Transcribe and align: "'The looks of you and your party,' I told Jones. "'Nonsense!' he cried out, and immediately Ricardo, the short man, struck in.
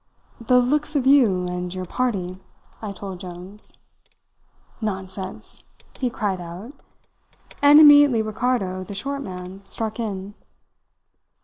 "'The 0.43 0.57
looks 0.59 0.95
of 0.95 1.05
you 1.05 1.45
and 1.47 1.75
your 1.75 1.85
party,' 1.85 2.39
I 2.81 2.91
told 2.91 3.19
Jones. 3.19 3.77
"'Nonsense!' 4.81 5.63
he 5.93 6.09
cried 6.09 6.41
out, 6.41 6.73
and 7.61 7.79
immediately 7.79 8.23
Ricardo, 8.23 8.83
the 8.83 8.95
short 8.95 9.21
man, 9.21 9.61
struck 9.63 9.99
in. 9.99 10.33